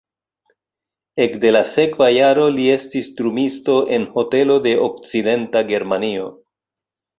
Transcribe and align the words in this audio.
Ekde 1.25 1.51
la 1.51 1.61
sekva 1.71 2.07
jaro 2.13 2.47
li 2.55 2.65
estis 2.77 3.11
drumisto 3.21 3.77
en 3.99 4.09
hotelo 4.17 4.59
de 4.67 4.75
Okcidenta 4.89 5.65
Germanio. 5.71 6.29